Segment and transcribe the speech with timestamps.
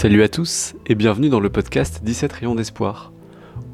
[0.00, 3.12] Salut à tous et bienvenue dans le podcast 17 rayons d'espoir.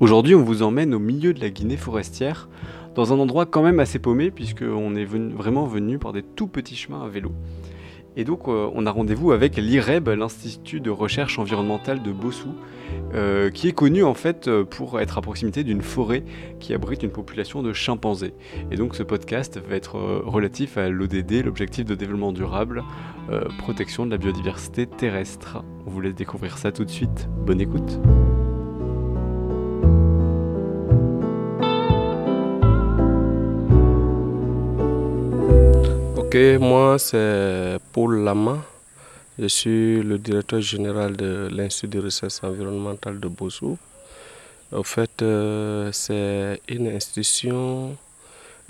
[0.01, 2.49] Aujourd'hui, on vous emmène au milieu de la Guinée forestière,
[2.97, 6.75] dans un endroit quand même assez paumé, puisqu'on est vraiment venu par des tout petits
[6.75, 7.31] chemins à vélo.
[8.17, 12.55] Et donc, euh, on a rendez-vous avec l'IREB, l'Institut de recherche environnementale de Bossou,
[13.15, 16.25] euh, qui est connu en fait euh, pour être à proximité d'une forêt
[16.59, 18.33] qui abrite une population de chimpanzés.
[18.71, 22.83] Et donc, ce podcast va être relatif à l'ODD, l'objectif de développement durable,
[23.59, 25.63] protection de la biodiversité terrestre.
[25.87, 27.29] On vous laisse découvrir ça tout de suite.
[27.45, 28.01] Bonne écoute.
[36.61, 38.59] moi c'est Paul Lama.
[39.39, 43.79] Je suis le directeur général de l'Institut de recherche environnementale de Bossou.
[44.71, 47.97] En fait, euh, c'est une institution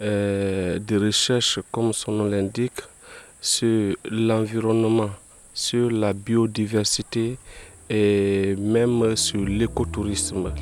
[0.00, 2.80] euh, de recherche, comme son nom l'indique,
[3.40, 5.10] sur l'environnement,
[5.52, 7.36] sur la biodiversité
[7.90, 10.52] et même sur l'écotourisme.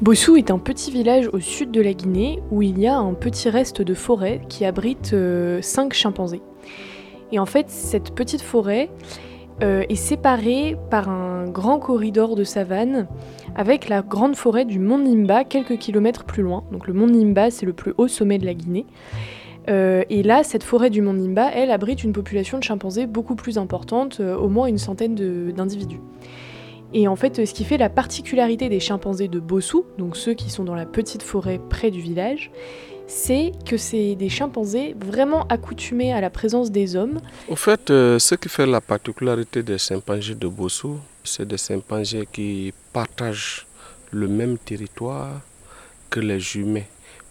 [0.00, 3.14] Bossou est un petit village au sud de la Guinée où il y a un
[3.14, 6.42] petit reste de forêt qui abrite 5 euh, chimpanzés.
[7.32, 8.90] Et en fait, cette petite forêt
[9.62, 13.06] euh, est séparée par un grand corridor de savane
[13.54, 16.64] avec la grande forêt du mont Nimba quelques kilomètres plus loin.
[16.72, 18.86] Donc le mont Nimba, c'est le plus haut sommet de la Guinée.
[19.70, 23.36] Euh, et là, cette forêt du mont Nimba, elle abrite une population de chimpanzés beaucoup
[23.36, 26.00] plus importante, au moins une centaine d'individus.
[26.92, 30.50] Et en fait, ce qui fait la particularité des chimpanzés de Bossou, donc ceux qui
[30.50, 32.52] sont dans la petite forêt près du village,
[33.06, 37.20] c'est que c'est des chimpanzés vraiment accoutumés à la présence des hommes.
[37.48, 42.28] Au fait, euh, ce qui fait la particularité des chimpanzés de Bossou, c'est des chimpanzés
[42.32, 43.66] qui partagent
[44.10, 45.40] le même territoire
[46.10, 46.88] que les humains.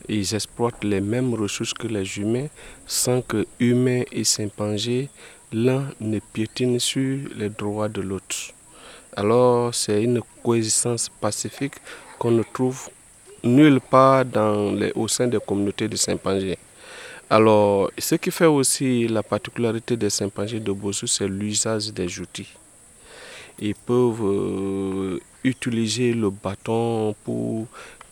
[0.10, 2.48] Ils exploitent les mêmes ressources que les humains
[2.86, 5.10] sans que humains et chimpanzés,
[5.54, 8.54] l'un ne piétine sur les droits de l'autre.
[9.16, 11.76] Alors c'est une coexistence pacifique
[12.20, 12.90] qu'on ne trouve
[13.44, 16.58] nulle part dans les, au sein des communautés de chimpanzés.
[17.30, 22.54] Alors, ce qui fait aussi la particularité des chimpanzés de Bossou, c'est l'usage des outils.
[23.60, 27.68] Ils peuvent euh, utiliser le bâton pour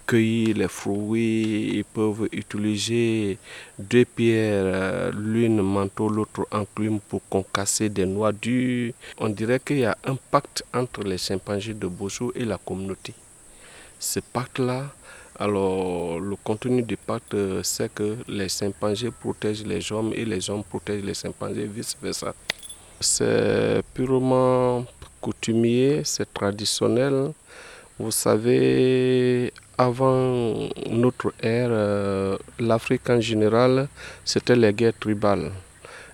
[0.08, 3.38] cueillir les fruits, ils peuvent utiliser
[3.78, 8.94] deux pierres, euh, l'une manteau, l'autre enclume pour concasser des noix dures.
[9.20, 13.14] On dirait qu'il y a un pacte entre les chimpanzés de Bossou et la communauté.
[14.00, 14.92] Ce pacte-là,
[15.42, 20.48] alors le contenu du pacte, euh, c'est que les chimpanzés protègent les hommes et les
[20.52, 22.36] hommes protègent les chimpanzés, vice-versa.
[23.00, 24.86] C'est purement
[25.20, 27.32] coutumier, c'est traditionnel.
[27.98, 33.88] Vous savez, avant notre ère, euh, l'Afrique en général,
[34.24, 35.52] c'était les guerres tribales.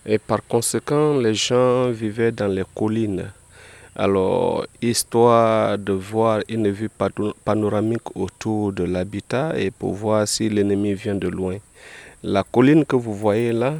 [0.05, 3.29] Et par conséquent, les gens vivaient dans les collines.
[3.99, 6.89] Alors, histoire de voir une vue
[7.43, 11.57] panoramique autour de l'habitat et pour voir si l'ennemi vient de loin.
[12.21, 13.73] La colline que vous voyez là,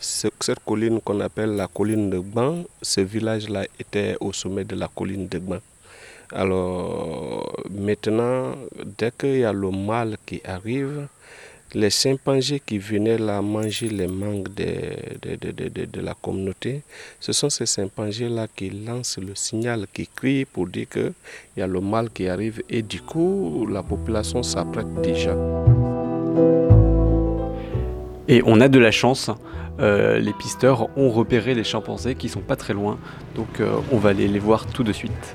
[0.00, 4.88] cette colline qu'on appelle la colline de Gban, ce village-là était au sommet de la
[4.88, 5.60] colline de Gban.
[6.32, 8.56] Alors maintenant,
[8.98, 11.06] dès qu'il y a le mal qui arrive,
[11.74, 16.82] les chimpanzés qui venaient là manger les mangues de, de, la communauté,
[17.20, 21.12] ce sont ces chimpanzés-là qui lancent le signal, qui crient pour dire qu'il
[21.56, 25.36] y a le mal qui arrive et du coup, la population s'apprête déjà.
[28.28, 29.30] Et on a de la chance,
[29.80, 32.98] euh, les pisteurs ont repéré les chimpanzés qui sont pas très loin,
[33.34, 35.34] donc euh, on va aller les voir tout de suite.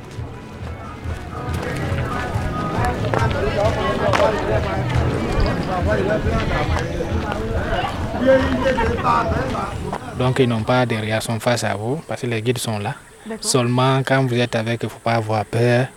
[10.17, 12.95] Donc ils n'ont pas de réaction face à vous parce que les guides sont là.
[13.41, 15.87] Seulement quand vous êtes avec, il ne faut pas avoir peur.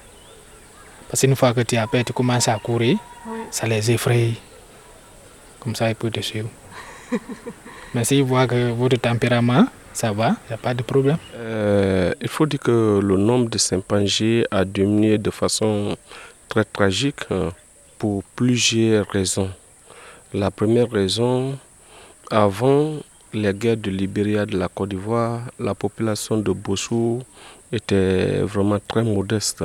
[1.09, 2.99] Parce qu'une fois que tu as peur, tu commences à courir,
[3.51, 4.33] ça les effraie.
[5.61, 6.49] Comme ça, ils peuvent te suivre.
[7.95, 11.17] Mais s'ils voient que votre tempérament, ça va, il n'y a pas de problème.
[11.35, 15.97] Euh, il faut dire que le nombre de chimpanzés a diminué de façon
[16.49, 17.51] très tragique hein,
[17.99, 19.51] pour plusieurs raisons.
[20.35, 21.59] La première raison,
[22.31, 22.97] avant
[23.33, 27.23] les guerres de Libéria de la Côte d'Ivoire, la population de Bossou
[27.73, 29.65] était vraiment très modeste.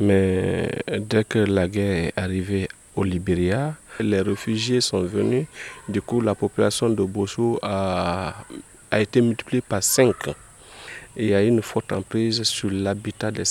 [0.00, 0.68] Mais
[0.98, 5.46] dès que la guerre est arrivée au Libéria, les réfugiés sont venus.
[5.88, 8.34] Du coup, la population de Bossou a,
[8.90, 10.12] été multipliée par 5.
[11.16, 13.44] il y a une forte emprise sur l'habitat des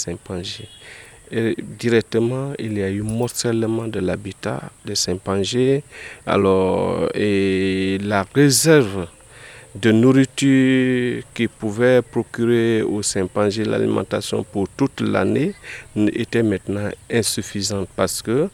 [1.32, 5.84] chimpanzés directement, il y a eu morcellement de l'habitat des chimpanzés.
[6.26, 9.08] Alors, et la réserve
[9.76, 15.54] de nourriture qui pouvait procurer aux chimpanzés l'alimentation pour toute l'année
[15.96, 18.50] était maintenant insuffisante parce que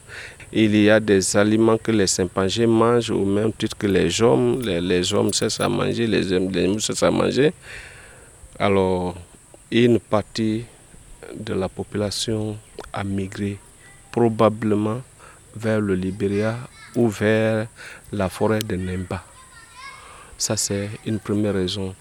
[0.52, 4.60] il y a des aliments que les chimpanzés mangent au même titre que les hommes.
[4.62, 7.52] Les, hommes cessent à manger, les animaux cessent à manger.
[8.58, 9.14] Alors,
[9.70, 10.64] une partie
[11.34, 12.56] de la population
[12.92, 13.58] a migré
[14.12, 15.00] probablement
[15.54, 16.56] vers le Libéria
[16.96, 17.66] ou vers
[18.12, 19.22] la forêt de Nemba.
[20.38, 21.94] Ça, c'est une première raison.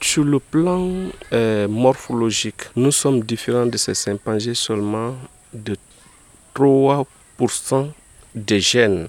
[0.00, 0.90] Sur le plan
[1.32, 5.14] euh, morphologique, nous sommes différents de ces chimpanzés seulement
[5.52, 5.76] de
[6.54, 7.88] 3%
[8.34, 9.08] des gènes.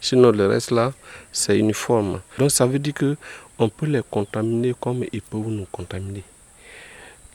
[0.00, 0.92] Sinon, le reste là,
[1.30, 2.20] c'est uniforme.
[2.38, 3.16] Donc, ça veut dire que
[3.58, 6.22] on peut les contaminer comme ils peuvent nous contaminer.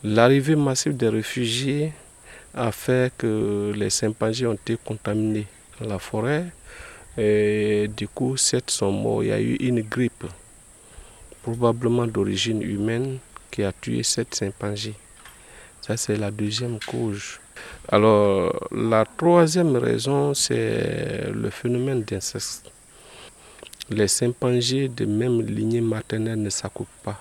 [0.04, 1.94] L'arrivée massive des réfugiés
[2.56, 5.46] a fait que les chimpanzés ont été contaminés
[5.80, 6.46] dans la forêt.
[7.20, 9.24] Et du coup, sept sont morts.
[9.24, 10.26] Il y a eu une grippe
[11.44, 13.20] probablement d'origine humaine,
[13.52, 14.96] qui a tué sept chimpanzés.
[15.82, 17.40] Ça, c'est la deuxième cause.
[17.88, 22.72] Alors, la troisième raison, c'est le phénomène d'inceste.
[23.90, 27.20] Les chimpanzés de même lignée maternelle ne s'accouplent pas.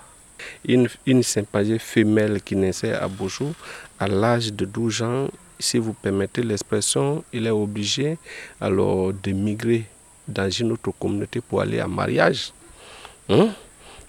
[0.67, 3.53] Une, une femelle qui naissait à Bojo,
[3.99, 5.29] à l'âge de 12 ans,
[5.59, 8.17] si vous permettez l'expression, il est obligé
[8.61, 9.85] alors de migrer
[10.27, 12.53] dans une autre communauté pour aller en mariage.
[13.29, 13.51] Hein?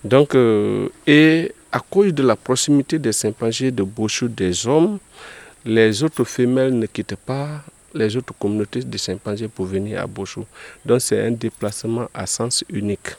[0.04, 4.98] Donc, euh, et à cause de la proximité des chimpanzés de Boshu des hommes,
[5.66, 7.64] les autres femelles ne quittent pas
[7.94, 10.42] les autres communautés de chimpanzés pour venir à Boshu.
[10.86, 13.10] Donc, c'est un déplacement à sens unique.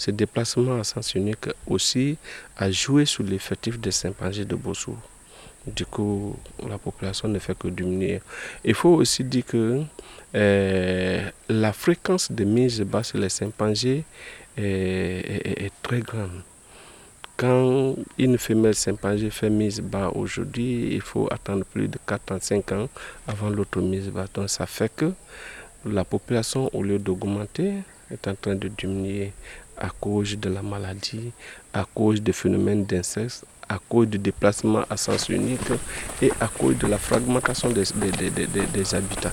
[0.00, 2.16] Ce déplacement à sens unique aussi
[2.56, 4.92] a joué sur l'effectif des chimpanzés de Boshu.
[5.66, 8.22] Du coup, la population ne fait que diminuer.
[8.64, 9.82] Il faut aussi dire que
[10.34, 14.04] euh, la fréquence de mise bas sur les chimpanzés
[14.56, 16.44] est, très grande.
[17.36, 22.38] Quand une femelle chimpanzé fait mise bas aujourd'hui, il faut attendre plus de 4 ans,
[22.40, 22.88] 5 ans
[23.28, 24.24] avant l'autre mise bas.
[24.32, 25.12] Donc ça fait que
[25.84, 27.74] la population, au lieu d'augmenter,
[28.10, 29.32] est en train de diminuer
[29.80, 31.32] à cause de la maladie,
[31.72, 35.70] à cause des phénomènes d'inceste, à cause du déplacement à sens unique
[36.20, 37.84] et à cause de la fragmentation des,
[38.72, 39.32] des habitats.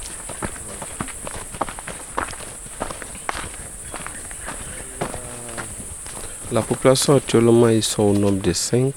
[6.50, 8.94] La population actuellement, ils sont au nombre de 5.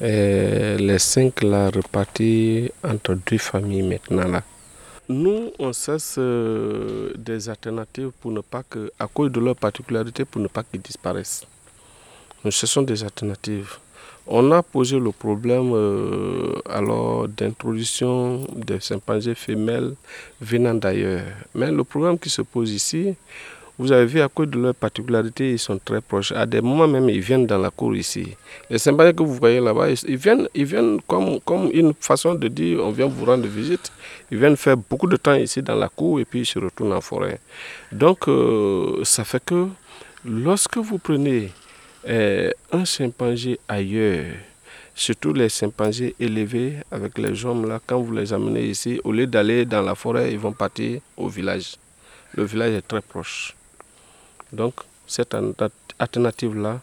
[0.00, 4.42] les 5 là repartis entre deux familles maintenant là.
[5.10, 10.26] Nous, on cesse euh, des alternatives pour ne pas que, à cause de leur particularité,
[10.26, 11.46] pour ne pas qu'ils disparaissent.
[12.44, 13.78] Nous cherchons des alternatives.
[14.26, 19.94] On a posé le problème euh, alors d'introduction des chimpanzés femelles
[20.42, 21.22] venant d'ailleurs.
[21.54, 23.14] Mais le problème qui se pose ici,
[23.78, 26.32] vous avez vu, à cause de leur particularité, ils sont très proches.
[26.32, 28.36] À des moments même, ils viennent dans la cour ici.
[28.68, 32.48] Les symboliques que vous voyez là-bas, ils viennent, ils viennent comme, comme une façon de
[32.48, 33.92] dire on vient vous rendre visite.
[34.32, 36.92] Ils viennent faire beaucoup de temps ici dans la cour et puis ils se retournent
[36.92, 37.38] en forêt.
[37.92, 39.68] Donc, euh, ça fait que
[40.24, 41.52] lorsque vous prenez
[42.08, 44.26] euh, un chimpanzé ailleurs,
[44.96, 49.28] surtout les chimpanzés élevés avec les hommes là, quand vous les amenez ici, au lieu
[49.28, 51.76] d'aller dans la forêt, ils vont partir au village.
[52.34, 53.54] Le village est très proche.
[54.52, 54.74] Donc,
[55.06, 55.36] cette
[55.98, 56.80] alternative-là,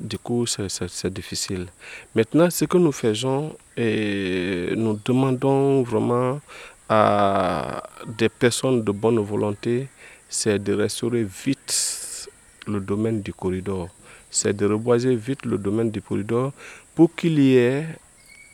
[0.00, 1.66] du coup, c'est difficile.
[2.14, 6.40] Maintenant, ce que nous faisons, et nous demandons vraiment
[6.88, 9.88] à des personnes de bonne volonté,
[10.28, 12.28] c'est de restaurer vite
[12.66, 13.88] le domaine du corridor.
[14.30, 16.52] C'est de reboiser vite le domaine du corridor
[16.94, 17.86] pour qu'il y ait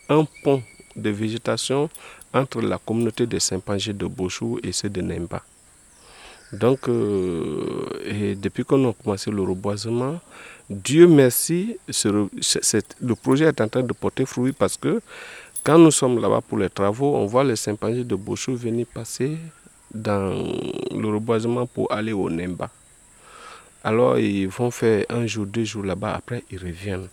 [0.09, 0.63] un pont
[0.95, 1.89] de végétation
[2.35, 5.43] entre la communauté des Saint-Pangé de Bochou et ceux de Nemba.
[6.53, 10.21] Donc, euh, et depuis qu'on a commencé le reboisement,
[10.69, 15.01] Dieu merci, le projet est en train de porter fruit parce que
[15.63, 19.37] quand nous sommes là-bas pour les travaux, on voit les chimpanzés de Bochou venir passer
[19.95, 20.31] dans
[20.91, 22.71] le reboisement pour aller au Nemba.
[23.85, 27.09] Alors, ils vont faire un jour, deux jours là-bas, après ils reviennent.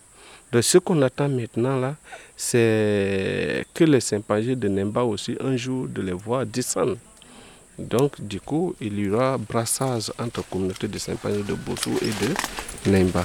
[0.50, 1.96] Donc, ce qu'on attend maintenant là,
[2.36, 6.96] c'est que les chimpanzés de Nemba aussi, un jour, de les voir descendre
[7.78, 12.90] donc, du coup, il y aura brassage entre communautés de Saint-Pagny de Bossou et de
[12.90, 13.24] Nemba.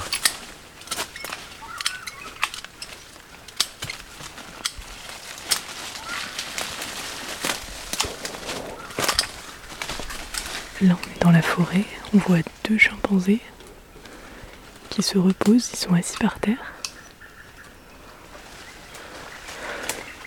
[10.82, 13.40] Là, on est dans la forêt, on voit deux chimpanzés
[14.90, 16.74] qui se reposent, ils sont assis par terre.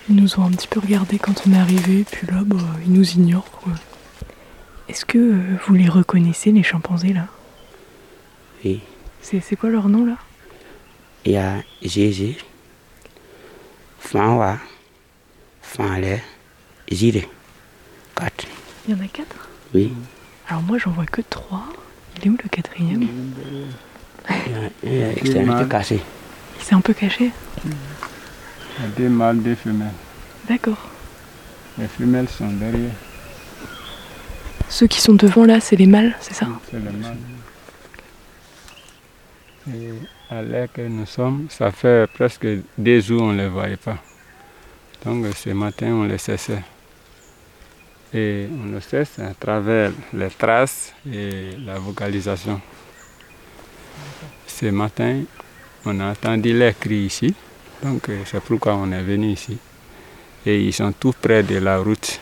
[0.09, 2.91] Ils nous ont un petit peu regardé quand on est arrivé, puis là, bah, ils
[2.91, 3.45] nous ignorent.
[4.89, 7.27] Est-ce que euh, vous les reconnaissez, les chimpanzés là?
[8.63, 8.81] Oui.
[9.21, 10.17] C'est quoi leur nom là?
[11.25, 12.37] Il y a Jésus,
[13.99, 14.57] Fanwa,
[15.61, 16.21] Fanle,
[16.91, 17.27] Ziré.
[18.15, 18.45] Quatre.
[18.87, 19.49] Il y en a quatre?
[19.73, 19.91] Oui.
[20.47, 21.65] Alors moi j'en vois que trois.
[22.15, 23.07] Il est où le quatrième?
[24.83, 26.01] Il y a cassée.
[26.57, 27.31] Il s'est un peu caché?
[27.65, 27.71] Il
[28.81, 29.91] y a deux mâles, deux femelles.
[30.47, 30.89] D'accord.
[31.77, 32.93] Les femelles sont derrière.
[34.77, 37.17] Ceux qui sont devant là, c'est les mâles, c'est ça C'est les mâles.
[40.29, 42.45] À l'heure que nous sommes, ça fait presque
[42.77, 43.97] deux jours on ne les voyait pas.
[45.03, 46.61] Donc ce matin, on les cessait.
[48.13, 52.61] Et on le cesse à travers les traces et la vocalisation.
[54.45, 55.23] Ce matin,
[55.85, 57.33] on a entendu les cris ici.
[57.81, 59.57] Donc c'est pourquoi on est venu ici.
[60.45, 62.19] Et ils sont tout près de la route.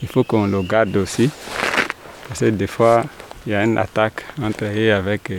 [0.00, 1.28] Il faut qu'on le garde aussi.
[2.28, 3.04] Parce que des fois,
[3.46, 5.32] il y a une attaque entre eux et avec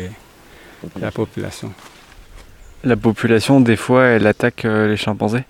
[0.99, 1.71] la population.
[2.83, 5.43] La population, des fois, elle attaque les chimpanzés?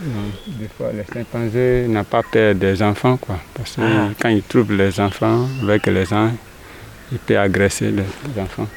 [0.00, 3.38] Des fois, les chimpanzés n'ont pas peur des enfants, quoi.
[3.54, 4.10] Parce que ah.
[4.20, 6.30] quand ils trouvent les enfants avec les gens,
[7.10, 8.68] ils peuvent agresser les, enfants.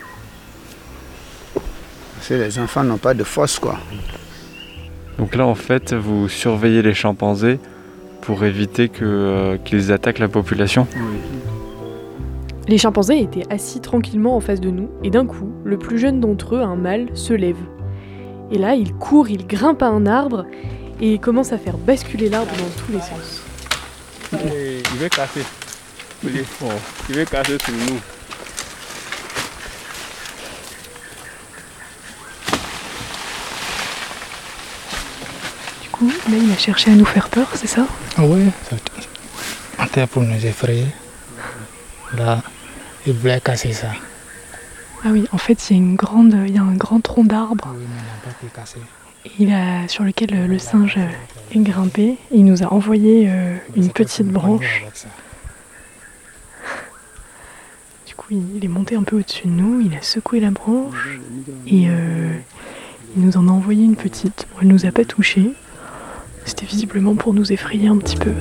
[2.15, 3.77] Parce que les enfants n'ont pas de force, quoi.
[5.17, 7.59] Donc là, en fait, vous surveillez les chimpanzés
[8.21, 10.87] pour éviter qu'ils attaquent la population
[12.67, 16.19] Les chimpanzés étaient assis tranquillement en face de nous, et d'un coup, le plus jeune
[16.19, 17.57] d'entre eux, un mâle, se lève.
[18.51, 20.45] Et là, il court, il grimpe à un arbre,
[20.99, 23.41] et il commence à faire basculer l'arbre dans tous les sens.
[24.33, 25.41] il veut casser.
[26.23, 27.99] Il veut casser sur nous.
[36.01, 37.85] Coup, là, il a cherché à nous faire peur, c'est ça?
[38.17, 38.45] Ah ouais,
[39.83, 40.87] c'était pour nous effrayer.
[42.17, 42.41] Là,
[43.05, 43.91] il voulait casser ça.
[45.03, 47.23] Ah oui, en fait, il y a, une grande, il y a un grand tronc
[47.23, 47.73] d'arbre.
[47.75, 48.49] Oui.
[49.39, 50.97] Il a, sur lequel le singe
[51.53, 52.17] est grimpé.
[52.31, 54.85] Il nous a envoyé euh, une petite branche.
[58.07, 61.17] Du coup, il est monté un peu au-dessus de nous, il a secoué la branche
[61.65, 62.35] et euh,
[63.15, 64.47] il nous en a envoyé une petite.
[64.51, 65.53] Bon, elle nous a pas touché.
[66.45, 68.33] C'était visiblement pour nous effrayer un petit peu.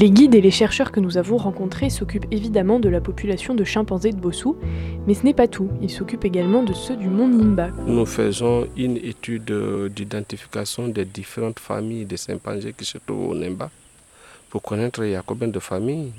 [0.00, 3.64] Les guides et les chercheurs que nous avons rencontrés s'occupent évidemment de la population de
[3.64, 4.56] chimpanzés de Bossou,
[5.06, 7.68] mais ce n'est pas tout, ils s'occupent également de ceux du mont Nimba.
[7.86, 9.52] Nous faisons une étude
[9.94, 13.68] d'identification des différentes familles de chimpanzés qui se trouvent au Nimba
[14.48, 16.12] pour connaître il y a combien de familles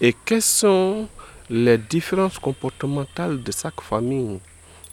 [0.00, 1.06] et quelles sont
[1.48, 4.40] les différences comportementales de chaque famille.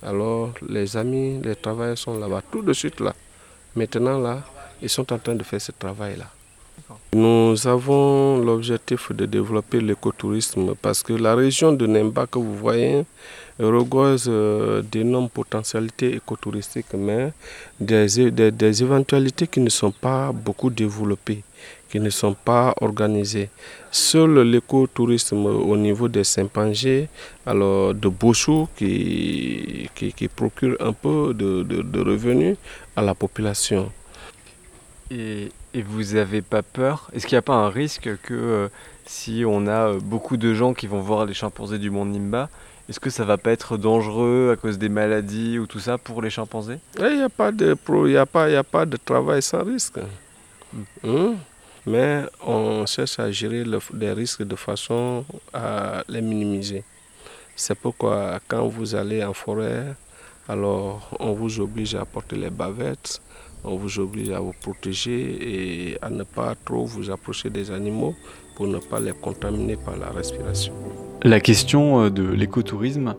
[0.04, 3.14] Alors les amis, les travailleurs sont là-bas tout de suite là.
[3.76, 4.42] Maintenant là,
[4.82, 6.26] ils sont en train de faire ce travail-là.
[7.14, 13.06] Nous avons l'objectif de développer l'écotourisme parce que la région de Nemba que vous voyez
[13.66, 17.32] regorge euh, d'énormes potentialités écotouristiques, mais
[17.80, 21.44] des, des, éventualités qui ne sont pas beaucoup développées,
[21.90, 23.50] qui ne sont pas organisées.
[23.92, 27.10] Seul l'écotourisme au niveau des Saint-Pangé,
[27.46, 32.58] alors de Bochou, qui, qui, procure un peu de, de revenus
[32.96, 33.92] à la population.
[35.12, 37.10] Et, vous n'avez pas peur?
[37.14, 38.68] Est-ce qu'il n'y a pas un risque que euh,
[39.06, 42.50] si on a euh, beaucoup de gens qui vont voir les chimpanzés du monde Nimba,
[42.90, 46.22] est-ce que ça va pas être dangereux à cause des maladies ou tout ça pour
[46.22, 46.80] les chimpanzés?
[47.00, 47.76] Il n'y a, pas de
[48.18, 50.00] a, pas, a pas de travail sans risque.
[51.04, 51.36] Hmm.
[51.86, 56.84] Mais on cherche à gérer les risques de façon à les minimiser.
[57.56, 59.96] C'est pourquoi quand vous allez en forêt,
[60.48, 63.22] alors on vous oblige à porter les bavettes,
[63.64, 68.16] on vous oblige à vous protéger et à ne pas trop vous approcher des animaux
[68.56, 70.74] pour ne pas les contaminer par la respiration.
[71.24, 73.16] La question euh, de l'écotourisme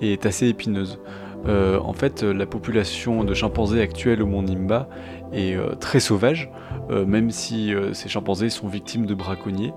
[0.00, 0.98] est assez épineuse.
[1.46, 4.88] Euh, en fait, la population de chimpanzés actuelle au Mont Nimba
[5.32, 6.50] est euh, très sauvage,
[6.90, 9.72] même si ces chimpanzés sont victimes de braconniers.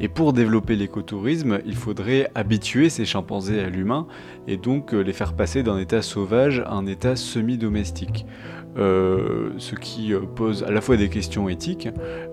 [0.00, 4.06] Et pour développer l'écotourisme, il faudrait habituer ces chimpanzés à l'humain
[4.46, 8.26] et donc les faire passer d'un état sauvage à un état semi-domestique.
[8.78, 11.88] Euh, ce qui euh, pose à la fois des questions éthiques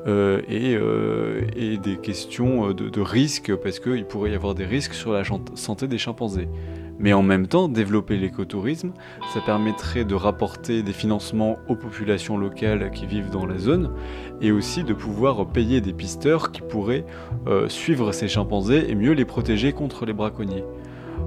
[0.07, 5.23] euh, et, des questions de, risque, parce qu'il pourrait y avoir des risques sur la
[5.55, 6.49] santé des chimpanzés.
[6.99, 8.91] Mais en même temps, développer l'écotourisme,
[9.33, 13.91] ça permettrait de rapporter des financements aux populations locales qui vivent dans la zone,
[14.41, 17.05] et aussi de pouvoir payer des pisteurs qui pourraient
[17.67, 20.63] suivre ces chimpanzés et mieux les protéger contre les braconniers.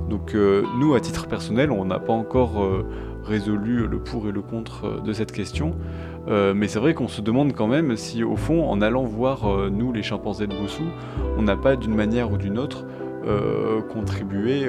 [0.09, 2.85] Donc nous, à titre personnel, on n'a pas encore
[3.27, 5.75] résolu le pour et le contre euh, de cette question.
[6.29, 9.51] Euh, mais c'est vrai qu'on se demande quand même si, au fond, en allant voir,
[9.51, 10.85] euh, nous, les chimpanzés de Bossou,
[11.37, 12.85] on n'a pas d'une manière ou d'une autre
[13.93, 14.69] contribuer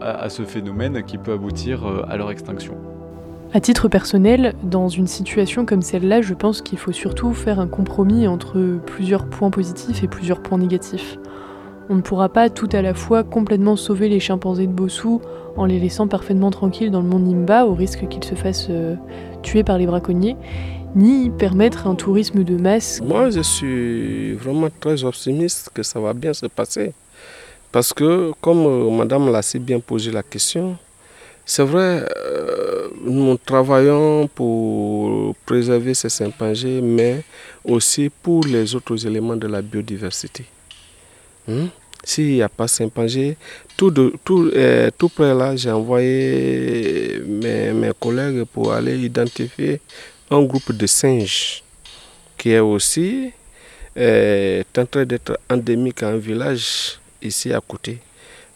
[0.00, 2.74] à, ce phénomène qui peut aboutir à leur extinction.
[3.54, 7.66] À titre personnel, dans une situation comme celle-là, je pense qu'il faut surtout faire un
[7.66, 11.16] compromis entre plusieurs points positifs et plusieurs points négatifs.
[11.88, 15.22] On ne pourra pas tout à la fois complètement sauver les chimpanzés de Bossou
[15.56, 18.96] en les laissant parfaitement tranquilles dans le monde Nimba au risque qu'ils se fassent euh,
[19.42, 20.36] tuer par les braconniers,
[20.94, 23.00] ni permettre un tourisme de masse.
[23.02, 26.92] Moi, je suis vraiment très optimiste que ça va bien se passer.
[27.70, 30.76] Parce que, comme euh, Madame l'a si bien posé la question,
[31.44, 37.22] c'est vrai, euh, nous travaillons pour préserver ces chimpanzés, mais
[37.64, 40.44] aussi pour les autres éléments de la biodiversité.
[41.46, 41.66] Hmm?
[42.04, 43.36] S'il n'y a pas chimpanzé,
[43.76, 43.90] tout,
[44.24, 49.80] tout, euh, tout près là, j'ai envoyé mes, mes, collègues pour aller identifier
[50.30, 51.62] un groupe de singes
[52.38, 53.32] qui est aussi
[53.96, 57.98] en train d'être endémique à un village ici à côté.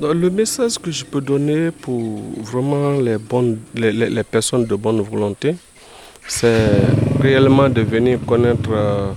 [0.00, 3.18] Le message que je peux donner pour vraiment les,
[3.92, 5.56] les, personnes de bonne volonté,
[6.28, 6.70] c'est
[7.20, 9.12] réellement de venir connaître euh,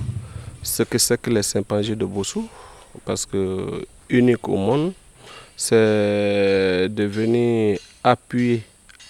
[0.64, 2.48] ce que c'est que les chimpanzés de Bossou,
[3.06, 4.94] parce que unique au monde,
[5.56, 8.64] c'est de venir appuyer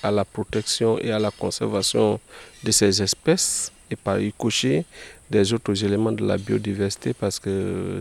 [0.04, 2.20] à la protection et à la conservation
[2.64, 4.84] de ces espèces et par y coucher
[5.30, 8.00] des autres éléments de la biodiversité parce que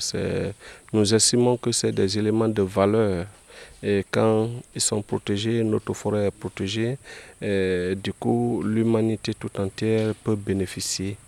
[0.93, 3.27] nous estimons que c'est des éléments de valeur
[3.83, 6.99] et quand ils sont protégés, notre forêt est protégée,
[7.41, 11.17] du coup l'humanité tout entière peut bénéficier